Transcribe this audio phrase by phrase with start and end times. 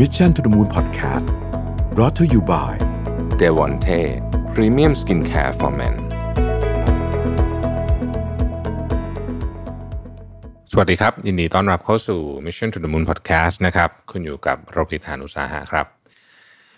[0.00, 1.26] Mission to the Moon Podcast
[1.94, 2.72] brought to you by
[3.40, 4.00] d e v o n t e
[4.54, 5.94] Premium Skincare for Men
[10.70, 15.86] สวัสดีครับ ยินดีต้อนรับเข้าสู่ Mission to the Moon Podcast นะครับ คุณอยู่กับโรบิทานุสาหะครับ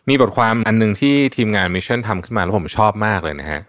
[0.09, 3.61] มีบทความอันหนึงที่ทีมงาน Mission ทำขึ้นมาแล้วผมชอบมากเลยนะฮะ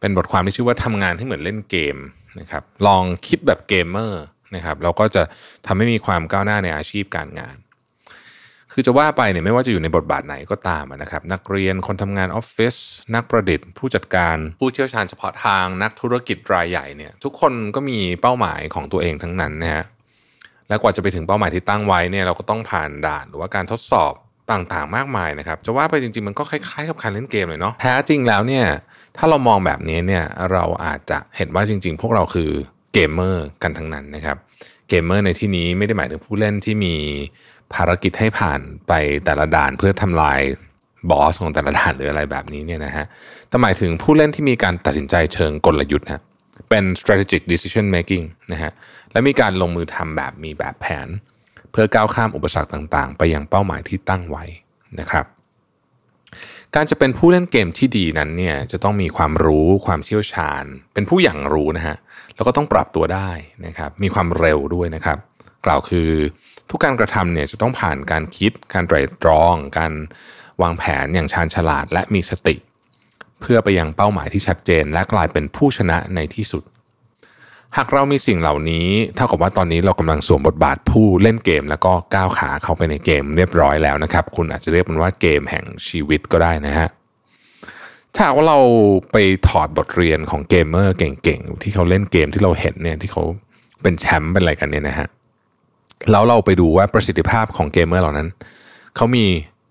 [0.00, 1.96] เป็นบทความที่ชื่อว่าทำงานให้เหมือนเล่นเกม
[2.40, 4.24] นะครับ ลองคิดแบบเกมเมอร์
[4.54, 5.22] นะครับ เราก็จะ
[5.66, 7.56] ทำให้มีความก้าวหน้าในอาชีพการงาน
[8.76, 12.74] คือจะว่าไปเนี่ยไม่ว่าจะอยู่ในบทบาทไหนก็ตามนะครับ นักเรียนคนทำงานออฟฟิศ
[13.14, 19.84] นักประดิษฐ์ ผู้จัดการผู้เชี่ยวชาญเฉพาะทางนักธุรกิจรายใหญ่เนี่ย ทุกคนก็มีเป้าหมายของตัวเองทั้งนั้นนะฮะ
[20.68, 24.12] และกว่าจะไปถึงเป้าหมายที่ตั้งไว้เนี่ยเราก็ต้องผ่านด่านหรือว่าการทดสอบ
[24.52, 28.66] ต่างๆ มากมายนะครับ จะว่าไปจริงๆ มันก็คล้ายๆกับการเล่นเกมเลยเนาะแท้จริงแล้วเนี่ย
[29.16, 32.50] ถ้าเรามองแบบนี้เนี่ยเราอาจจะเห็นว่าจริง ๆ พวกเราคือ
[32.94, 34.36] เกมเมอร์กันทั้งนั้นนะครับ
[34.88, 36.94] เกมเมอร์ในที่นี้ไม่ได้หมายถึงผู้เล่นที่มี
[37.74, 38.92] ภารกิจให้ผ่านไป
[39.24, 40.40] แต่ละด่านเพื่อทำลาย
[41.10, 43.06] บอสของแต่ละด่านหรืออะไรแบบนี้เนี่ยนะฮะ
[43.48, 46.22] แต่หมายถึงผู้เล่นที่มีการตัดสินใจเชิงกลยุทธ์นะ
[46.70, 48.72] เป็น strategic decision making นะฮะ
[49.12, 51.08] และมีการลงมือทำแบบมีแบบแผน
[51.70, 54.44] เพื่อก้าวข้ามอุปสรรคต่างๆ ไปยังเป้าหมายที่ตั้งไว้
[55.00, 55.26] นะครับ
[56.74, 61.96] การจะเป็นผู้เล่นเกมที่ดีนั้นเนี่ยจะต้องมีความรู้ความเชี่ยวชาญ เป็นผู้อย่างรู้นะฮะ
[62.34, 63.30] แล้วก็ต้องปรับตัวได้
[63.66, 65.18] นะครับ มีความเร็วด้วยนะครับ
[65.66, 66.10] กล่าวคือ
[66.70, 69.92] ทุกการกระทำเนี่ยจะต้องผ่านการคิด การไตรตรอง การ
[70.62, 72.56] วางแผนอย่างชาญฉลาดและมีสติ
[73.40, 76.64] เพื่อไปยังเป้าหมายที่ชัดเจน และกลายเป็นผู้ชนะในที่สุด
[77.76, 86.88] หากเรามีสิ่งเหล่านี้เท่ากับว่าตอนนี้เรากำลังสวมบทบาทผู้เล่นเกม แล้วก็ก้าวขาเข้าไปในเกมเรียบร้อยแล้วนะครับ คุณอาจจะเรียกมันว่าเกมแห่งชีวิตก็ได้นะฮะ
[88.14, 88.58] ถ้าว่าเรา
[89.12, 89.16] ไป
[89.48, 93.22] ถอดบทเรียนของเกมเมอร์เก่งๆ ที่เขาเล่นเกมที่เราเห็นเนี่ยที่เขา
[93.82, 95.08] เป็นแชมป์เป็นอะไรกันเนี่ยนะฮะ
[96.10, 98.28] แล้วเราไปดูว่าประสิทธิภาพของเกมเมอร์เหล่านั้น
[98.96, 99.24] เขามี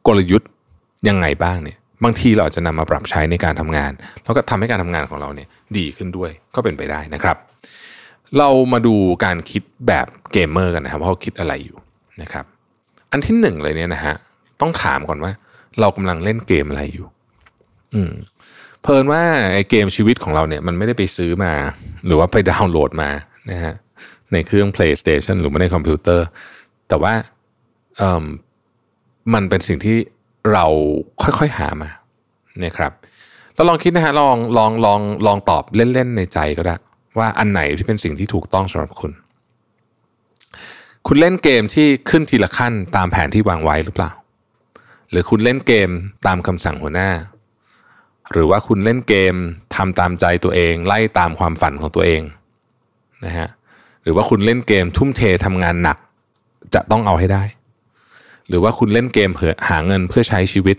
[0.07, 0.49] กลยุทธ์
[1.07, 3.91] ยังไงบ้างเนี่ย บางทีเราจะนำมาปรับใช้ในการทำงาน
[4.23, 7.37] แล้วก็ทำให้การทำงานของเราเนี่ยดีขึ้นด้วยก็เป็นไปได้นะครับ
[8.37, 11.77] เรามาดูการคิดแบบเกมเมอร์กันนะครับว่าเขาคิดอะไรอยู่
[12.21, 12.45] นะครับ
[13.11, 14.15] อันที่หนึ่งเลยเนี่ยนะฮะ
[14.61, 15.31] ต้องถามก่อนว่า
[15.79, 17.07] เรากำลังเล่นเกมอะไรอยู่
[17.93, 18.13] อืม
[18.81, 19.21] เพลินว่า
[19.53, 21.53] ไอ้เกมชีวิตของเราเนี่ยมันไม่ได้ไปซื้อมา
[22.05, 23.09] หรือว่าไปดาวน์โหลดมา
[23.51, 23.73] นะฮะ
[24.33, 26.25] ในเครื่อง PlayStation หรือว่าในคอมพิวเตอร์
[26.89, 27.13] แต่ว่า
[27.97, 28.25] เอ่อ
[29.33, 29.97] มันเป็นสิ่งที่
[30.51, 30.65] เรา
[31.23, 31.89] ค่อยๆหามา
[32.59, 32.91] เนี่ยครับ
[33.55, 36.75] เราลองคิดนะฮะลองลองลองลองตอบเล่นๆในใจก็ได้
[37.19, 39.11] ว่าอันไหนที่เป็นสิ่งที่ถูกต้องสำหรับคุณ
[41.07, 44.11] คุณเล่นเกมที่ขึ้นทีละขั้นตามแผนที่วางไว้หรือเปล่า
[45.09, 45.89] หรือคุณเล่นเกม
[46.27, 47.09] ตามคำสั่งหัวหน้า
[48.31, 49.35] หรือว่าคุณเล่นเกม
[49.75, 52.21] ทำตามใจตัวเอง ไล่ตามความฝันของตัวเอง
[53.25, 53.49] นะฮะ
[54.03, 55.97] หรือว่าคุณเล่นเกมทุ่มเททำงานหนัก
[56.73, 57.43] จะต้องเอาให้ได้
[58.47, 60.77] หรือว่าคุณเล่นเกมเพื่อหาเงินเพื่อใช้ชีวิต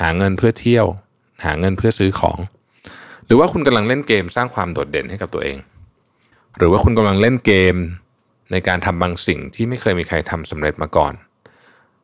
[0.00, 0.86] หาเงินเพื่อเที่ยว
[1.44, 2.38] หาเงินเพื่อซื้อของ
[3.26, 5.58] หรือว่าคุณกำลังเล่นเกมสร้างความโดดเด่นให้กับตัวเอง
[6.56, 7.74] หรือว่าคุณกำลังเล่นเกม
[8.52, 11.12] ในการทำบางสิ่งที่ไม่เคยมีใครทำสำเร็จมาก่อน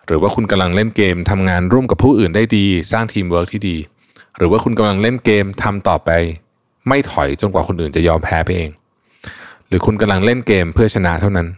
[0.07, 3.77] หรือว่าคุณกำลังเล่นเกมทำงานร่วมกับผู้อื่นได้ดี สร้างทีมเวิร์กที่ดี
[4.37, 6.11] หรือว่าคุณกำลังเล่นเกมทำต่อไป
[6.89, 8.71] ไม่ถอยจนกว่าคนอื่นจะยอมแพ้ไปเอง
[9.71, 11.49] หรือคุณกำลังเล่นเกมเพื่อชนะเท่านั้น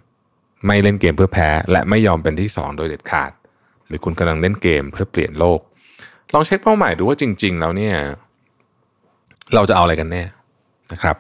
[0.67, 3.31] ไม่เล่นเกมเพื่อแพ้ และไม่ยอมเป็นที่สองโดยเด็ดขาด
[3.87, 5.61] หรือคุณกำลังเล่นเกมเพื่อเปลี่ยนโลก
[6.33, 7.95] ลองเช็คเป้าหมายดูว่าจริง ๆ แล้วเนี่ย
[9.55, 10.23] เราจะเอาอะไรกันแน่
[10.93, 11.17] นะครับ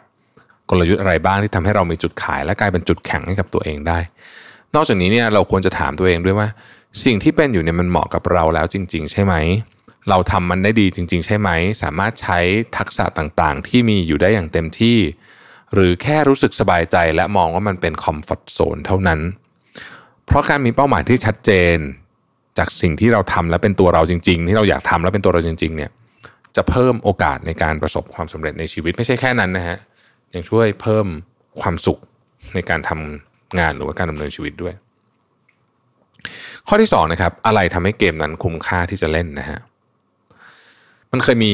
[0.70, 3.98] กลยุทธ์อะไรบ้างที่ทำให้เรามีจุดขาย และกลายเป็นจุดแข็งให้กับตัวเองได้
[4.74, 6.48] นอกจากนี้เนี่ยเราควรจะถามตัวเองด้วยว่า
[7.04, 9.34] สิ่งที่เป็นอยู่เนี่ยมันเหมาะกับเราแล้วจริง ๆ ใช่ไหม
[10.08, 11.50] เราทำมันได้ดีจริง ๆ ใช่ไหม
[11.82, 12.38] สามารถใช้
[12.76, 14.98] ทักษะต่างๆ ที่มีอยู่ได้อย่างเต็มที่
[15.74, 19.20] หรือแค่รู้สึกสบายใจและมองว่ามันเป็นคอมฟอร์ทโซนเท่านั้น
[20.26, 21.76] เพราะการมีเป้าหมายที่ชัดเจน
[22.58, 25.90] จากสิ่งที่เราทำและเป็นตัวเราจริง ๆ ที่เราอยากทำและเป็นตัวเราจริง ๆ เนี่ย
[26.56, 29.76] จะเพิ่มโอกาสในการประสบความสำเร็จในชีวิตไม่ใช่แค่นั้นนะฮะ
[30.34, 31.06] ยังช่วยเพิ่ม
[31.60, 31.98] ความสุข
[32.54, 34.74] ในการทำงานหรือว่าการดำเนินชีวิตด้วย
[36.68, 39.58] ข้อที่2นะครับอะไรทำให้เกมนั้นคุ้มค่าที่จะเล่นนะฮะ
[41.12, 41.52] มันเคยมี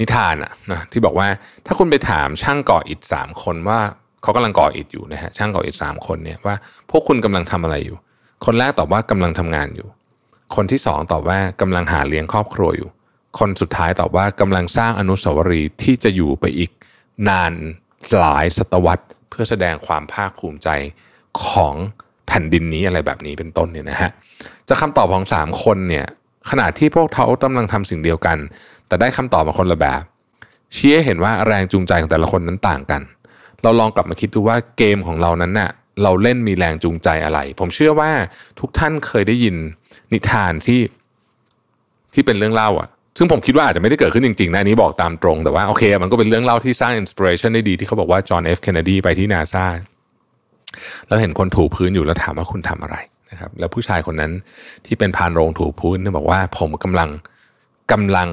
[0.00, 1.28] นิทานอะนะที่บอกว่า
[1.66, 3.80] ถ้าคุณไปถามช่างก่ออิฐสามคนว่า
[4.22, 6.54] เขากำลังก่ออิฐอยู่นะฮะช่างก่ออิฐสามคนเนี่ยว่า
[6.90, 7.96] พวกคุณกำลังทำอะไรอยู่
[8.44, 9.88] คนแรกตอบว่ากำลังทำงานอยู่
[10.56, 12.88] คนที่สองตอบว่ากำลังหาเลี้ยงครอบครัวอยู่
[13.38, 16.70] คนสุดท้ายตอบว่ากำลังสร้างอนุสาวรีย์ที่จะอยู่ไปอีก
[17.28, 17.52] นาน
[18.18, 20.68] หลายศตวรรษ เพื่อแสดงความภาคภูมิใจ
[21.46, 21.74] ของ
[22.26, 24.10] แผ่นดินนี้อะไรแบบนี้เป็นต้นเนี่ยนะฮะ
[24.68, 26.06] จะคำตอบของสามคนเนี่ย
[26.50, 28.38] ขณะที่พวกเขากำลังทำสิ่งเดียวกัน
[28.88, 30.02] แต่ได้คำตอบมาคนละแบบ
[30.76, 33.02] ชี้ให้เห็นว่าแรงจูงใจของแต่ละคนนั้นต่างกัน
[33.62, 35.70] เราลองกลับมาคิดดูว่าเกมของเรานั้นเนะ่ย
[36.02, 38.10] เราเล่นมีแรงจูงใจอะไร ผมเชื่อว่า
[38.60, 39.56] ทุกท่านเคยได้ยิน
[40.12, 40.80] นิทานที่
[42.14, 42.88] ที่เป็นเรื่องเล่าอะ
[43.18, 49.66] ซึ่งผมคิดว่าอาจจะไม่ได้เกิดขึ้นจริงๆนะอันนี้บอกตามตรง แต่ว่าโอเค มันก็เป็นเรื่องเล่าที่สร้าง inspiration ได้ดีที่เขาบอกว่าจอห์นเอฟเคนเนดีไปที่นาซา
[51.06, 52.96] แล้วเห็นคนถูพื้นอยู่แล้วถามว่าคุณทำอะไร
[53.30, 54.32] นะครับ แล้วผู้ชายคนนั้น
[54.86, 57.08] ที่เป็นภารโรงถูพื้นเนี่ยบอกว่าผมกำลัง
[57.92, 58.28] กำลัง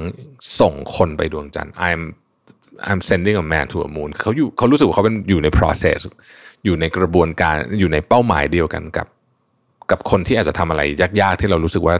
[0.60, 2.02] ส่งคนไปดวงจันทร์ I'm
[2.90, 6.00] I'm sending a man to a moon เขาอยู่เขารู้สึกว่าเขาเป็นอยู่ใน process
[6.66, 9.08] อยู่ในกระบวนการอยู่ในเป้าหมายเดียวกันกับ
[9.92, 10.82] กับคนที่อาจจะทำอะไร
[11.22, 11.96] ยากๆ ที่เรารู้สึกว่า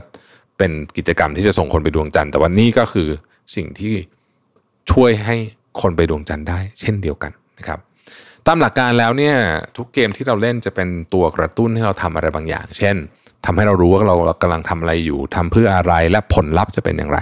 [0.58, 3.08] เป็นกิจกรรมที่จะส่งคนไปดวงจันทร์ แต่วันนี้ก็คือ
[3.56, 3.94] สิ่งที่
[4.92, 5.36] ช่วยให้
[5.80, 7.78] คนไปดวงจันทร์ได้ เช่นเดียวกันนะครับ
[8.46, 9.36] ตามหลักการแล้วเนี่ย
[9.76, 12.96] ทุกเกมที่เราเล่นจะเป็นตัวกระตุ้นให้เราทำอะไรบางอย่าง เช่น
[13.46, 17.20] ทำให้เรารู้ว่าเรากำลังทำอะไรอยู่ทำเพื่ออะไรและผลลัพธ์จะเป็นอย่างไร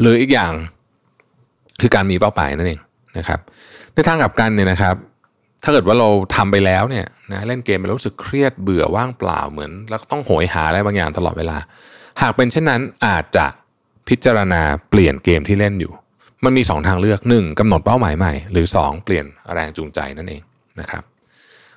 [0.00, 0.52] หรืออีกอย่าง
[1.80, 2.80] คือการมีเป้าหมายนั่นเอง
[3.18, 3.40] นะครับ
[3.94, 4.94] ในทางกลับกันเนี่ยนะครับ
[5.62, 11.58] ถ้าเกิดว่าเราทำไปแล้วเนี่ยนะเล่นเกมไปแล้วรู้สึกเครียดเบื่อว่างเปล่าเหมือน แล้วต้องโหยหาอะไรบางอย่างตลอดเวลา
[12.20, 13.46] หากเป็นเช่นนั้นอาจจะ
[14.08, 15.92] พิจารณาเปลี่ยนเกมที่เล่นอยู่
[16.44, 17.58] มันมี 2 ทางเลือก 1.
[17.58, 19.04] กำหนดเป้าหมายใหม่ หรือ 2.
[19.04, 20.42] เปลี่ยนแรงจูงใจนั่นเอง
[20.80, 21.02] นะครับ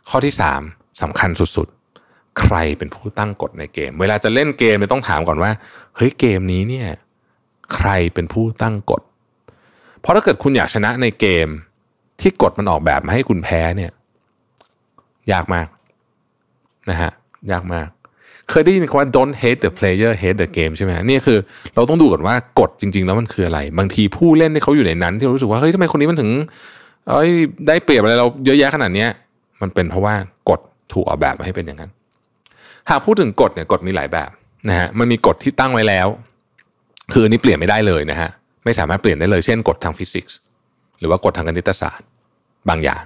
[0.10, 0.34] ข้อที่
[0.68, 5.52] 3สำคัญสุดๆ ใครเป็นผู้ตั้งกฎในเกม เวลาจะเล่นเกมเนี่ยต้องถามก่อนว่า
[5.96, 6.88] เฮ้ยเกมนี้เนี่ย
[7.76, 9.02] ใครเป็นผู้ตั้งกฎ
[10.02, 11.48] เพราะถ้าเกิดคุณอยากชนะในเกม
[12.22, 13.92] ที่กฎมันออกแบบมาให้คุณแพ้เนี่ย
[15.32, 15.68] ยากมาก
[16.90, 17.12] นะฮะ
[17.52, 17.88] ยากมาก
[18.50, 21.38] เคยได้ยินคำว่า don't hate the player hate the game ใช่ไหมนี่คือ
[21.76, 26.30] เราต้องดูก่อนว่ากฎจริง ๆ แล้วมันคืออะไร บางทีผู้เล่นที่เขาอยู่ในนั้น ที่รู้สึกว่าเฮ้ยทำไมคนนี้มันถึง
[27.10, 27.30] เอ้ย
[27.68, 29.06] ได้เปรียบอะไรเราเยอะแยะขนาดนี้
[29.62, 30.16] มันเป็นเพราะว่า
[30.50, 30.60] กฎ
[30.94, 31.92] ถูกออกแบบมาให้เป็นอย่างนั้น
[32.90, 34.30] หากพูดถึงกฎเนี่ยกฎมีหลายแบบ
[34.70, 36.08] นะฮะมันมีกฎที่ตั้งไว้แล้ว
[37.14, 38.30] คืออันนี้เปลี่ยนไม่ได้เลยนะฮะ
[38.66, 40.38] ไม่สามารถเปลี่ยนได้เลยเช่นกฎทางฟิสิกส์
[41.00, 42.08] หรือว่ากฎทางคณิตศาสตร์
[42.70, 43.04] บางอย่าง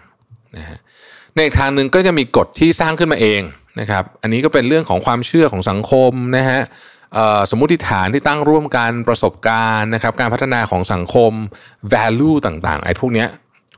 [0.58, 0.80] นะฮะ
[1.34, 3.42] ในอีกทางหนึ่งก็จะมีกฎที่สร้างขึ้นมาเอง
[3.80, 6.62] นะครับ อันนี้ก็เป็นเรื่องของความเชื่อของสังคมนะฮะ
[7.52, 11.32] สมมุติฐานที่ตั้งร่วมกันประสบการณ์นะครับ การพัฒนาของสังคม
[11.94, 13.26] value ต่างๆไอ้พวกนี้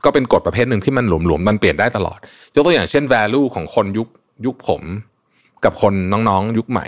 [0.04, 2.18] ก็เป็นกฎประเภทหนึ่งที่มันหลวมๆมันเปลี่ยนได้ตลอด
[2.54, 4.08] ยกตัวอย่างเช่น value ของคนยุค
[4.46, 4.82] ยุคผม
[5.64, 6.86] กับคนน้องๆ ยุคใหม่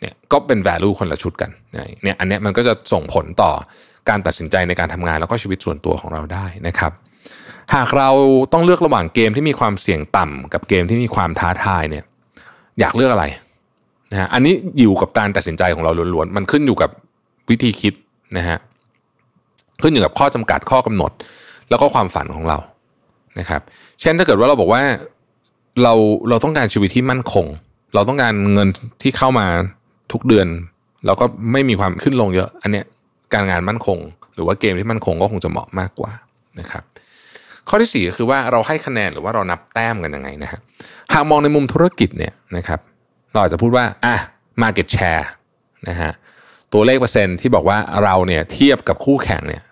[0.00, 1.50] เนี่ยก็เป็น value คนละชุดกัน
[2.02, 3.52] เนี่ยอันนี้มันก็จะส่งผลต่อ
[4.08, 6.92] การตัดสินใจในการทำงานแล้วก็ชีวิตส่วนตัวของเราได้นะครับ
[7.74, 8.10] หากเรา
[8.52, 12.04] ต้องเลือกระหว่างเกมที่มีความเสี่ยงต่ำกับเกมที่มีความท้าทายเนี่ย
[12.80, 13.24] อยากเลือกอะไร
[14.12, 16.90] นะฮะอันนี้อยู่กับการตัดสินใจของเราล้วนๆมันขึ้นอยู่กับ
[17.50, 17.94] วิธีคิด
[18.36, 18.58] นะฮะ
[19.82, 21.12] ขึ้นอยู่กับข้อจำกัดข้อกำหนด
[21.70, 22.58] แล้วก็ความฝันของเรา
[23.38, 23.60] นะครับ
[24.00, 24.82] เช่นถ้าเกิดว่าเราบอกว่า
[25.82, 25.94] เรา
[26.28, 27.46] เราต้องการชีวิตที่มั่นคง
[27.94, 28.68] เราต้องการเงิน
[29.02, 29.46] ที่เข้ามา
[30.12, 30.46] ทุกเดือน
[31.06, 32.84] เราก็ไม่มีความขึ้นลงเยอะ อันเนี้ย
[33.32, 33.98] การงานมั่นคง
[34.34, 36.12] หรือว่าเกมที่มั่นคงก็คงจะเหมาะมากกว่า
[36.60, 36.82] นะครับ
[37.68, 40.60] ข้อที่4ก็คือว่าเราให้คะแนนหรือว่าเรานับแต้มกันยังไงนะฮะ
[41.12, 42.80] หากมองในมุมธุรกิจเนี่ยนะครับ
[43.32, 44.14] เราอาจจะพูดว่าอะ
[44.62, 45.24] market share
[45.88, 46.12] นะฮะ
[46.72, 49.62] ตัวเลขเปอร์เซ็นต์ที่บอกว่าเราเนี่ยเทียบกับคู่แข่งเนี่ย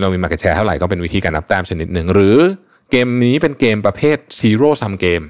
[0.00, 2.36] เรามี market share เท่าไหร่ก็เป็นวิธีการนับแต้มชนิดหนึ่ง หรือ
[2.90, 5.26] เกมนี้เป็นเกมประเภท zero sum game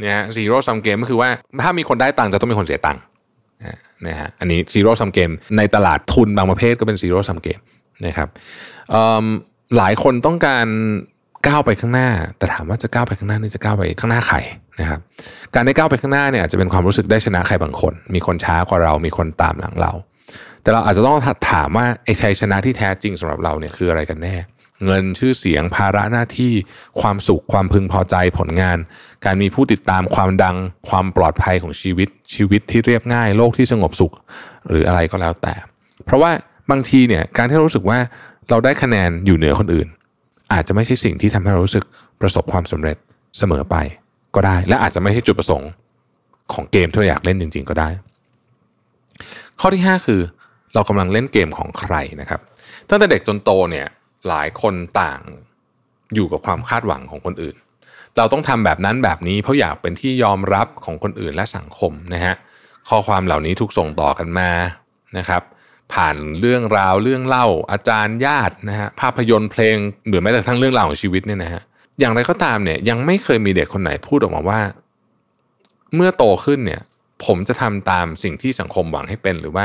[0.00, 1.28] เนี่ย zero sum game ก็คือว่า
[1.62, 3.02] ถ้ามีคนได้ตังค์จะต้องมีคนเสียตังค์
[4.06, 7.62] นะฮะอันนี้ zero sum game ในตลาดทุนบางประเภทก็เป็น zero sum game
[8.06, 8.28] นะครับ
[9.76, 10.66] หลายคนต้องการ
[11.46, 12.08] ก้าวไปข้างหน้า
[12.38, 14.36] แต่ถามว่าจะก้าวไปข้างหน้านี่จะก้าวไปข้างหน้าใคร
[14.80, 15.00] นะครับ
[15.54, 19.92] การได้ก้าวไปข้างหน้าเนี่ยอาจจะเป็นความรู้สึกได้ชนะใครบางคน มีคนช้ากว่าเรามีคนตามหลังเรา
[20.62, 21.18] แต่เราอาจจะต้อง
[21.50, 24.34] ถามว่าไอ้ชัยชนะที่แท้จริงสำหรับเราเนี่ยคืออะไรกันแน่
[24.84, 26.52] เงินชื่อเสียง ภาระหน้าที่
[27.00, 28.78] ความสุขความพึงพอใจผลงาน
[29.24, 30.56] การมีผู้ติดตามความดัง
[30.88, 34.12] ความปลอดภัยของชีวิต ชีวิตที่เรียบง่ายโลกที่สงบสุข
[34.68, 35.54] หรืออะไรก็แล้วแต่
[36.04, 36.30] เพราะว่า
[36.70, 37.98] บางทีเนี่ยการที่เรารู้สึกว่า
[38.50, 39.88] เราได้คะแนนอยู่เหนือคนอื่น
[40.52, 41.84] อาจจะไม่ใช่สิ่งที่ทำให้เรารู้สึก
[42.20, 42.96] ประสบความสำเร็จ
[43.38, 43.76] เสมอไป
[44.34, 45.70] ก็ได้ และอาจจะไม่ใช่จุดประสงค์
[46.52, 47.88] ของเกมที่เราอยากเล่นจริง ๆ ก็ได้
[49.60, 50.20] ข้อที่ 5 คือ
[50.74, 52.40] เรากำลังเล่นเกมของใครนะครับ
[52.88, 53.86] ตั้งแต่เด็กจนโตเนี่ย
[54.28, 55.20] หลายคนต่าง
[56.14, 57.56] อยู่กับความคาดหวังของคนอื่น
[58.16, 62.34] เราต้องทำแบบนั้นแบบนี้เพราะอยากเป็นที่ยอมรับของคนอื่นและสังคมนะฮะ
[62.88, 64.50] ข้อความเหล่านี้ถูกส่งต่อกันมา
[65.18, 65.42] นะครับ
[65.92, 69.76] ผ่านเรื่องราวเรื่องเล่าอาจารย์ญาตินะฮะภาพยนตร์เพลง
[70.08, 71.62] หรือแม้แต่ทั้งเรื่องราวของชีวิตเนี่ยนะฮะ
[71.98, 74.60] อย่างไรก็ตามเนี่ยยังไม่เคยมีเด็กคนไหนพูดออกมาว่า
[75.94, 76.82] เมื่อโตขึ้นเนี่ย
[77.24, 79.64] ผมจะทำตามสิ่งที่สังคมหวังให้เป็นหรือว่า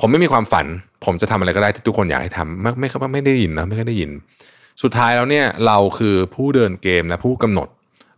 [0.00, 0.66] ผมไม่มีความฝัน
[1.04, 4.10] ผมจะทำอะไรก็ได้ที่ทุกคนอยากให้ทำไม่ไม่ไม่ได้ยินนะไม่ได้ยิน
[4.82, 7.68] สุดท้ายแล้วเนี่ยเราคือผู้เดินเกมและผู้กำหนด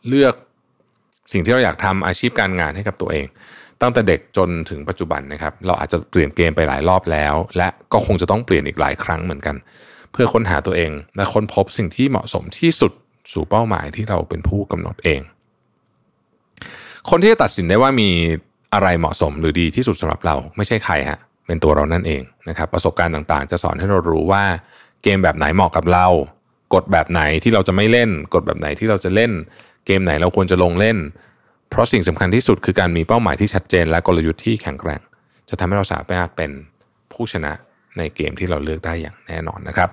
[0.09, 0.35] เลือก
[1.33, 3.27] สิ่งที่เราอยากทำอาชีพการงานให้กับตัวเอง
[3.81, 9.57] ตั้งแต่เด็กจนถึงปัจจุบันนะครับ เราอาจจะเปลี่ยนเกมไปหลายรอบแล้ว และก็คงจะต้องเปลี่ยนอีกหลายครั้งเหมือนกัน
[10.13, 12.93] เพื่อค้นหาตัวเอง และค้นพบสิ่งที่เหมาะสมที่สุด
[13.33, 15.21] สู่เป้าหมายที่เราเป็นผู้กำหนดเอง
[17.11, 18.11] คนที่จะตัดสินได้ว่ามี
[18.75, 24.45] อะไรเหมาะสมหรือดีที่สุดสำหรับเราไม่ใช่ใครฮะ เป็นตัวเรานั่นเองนะครับประสบการณ์ต่างๆ จะสอนให้เรารู้ว่า
[25.02, 26.07] เกมแบบไหนเหมาะกับเรา
[26.75, 29.33] กฎแบบไหนที่เราจะไม่เล่น กฎแบบไหนที่เราจะเล่น
[29.87, 30.99] เกมไหนเราควรจะลงเล่น
[31.71, 35.00] เพราะสิ่งสำคัญที่สุดคือการมีเป้าหมายที่ชัดเจน และกลยุทธ์ที่แข็งแกร่ง
[35.49, 36.50] จะทำให้เราสามารถเป็น
[37.12, 37.52] ผู้ชนะ
[37.99, 39.88] ในเกมที่เราเลือกได้อย่างแน่นอนนะครับ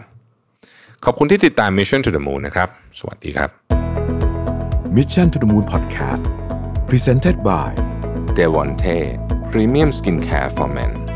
[1.05, 3.49] ขอบคุณที่ติดตาม Mission to the Moon นะครับ สวัสดีครับ
[4.97, 6.23] Mission to the Moon Podcast
[6.89, 7.69] Presented by
[8.37, 8.97] d e v o n t e
[9.51, 11.06] Premium Skincare for Men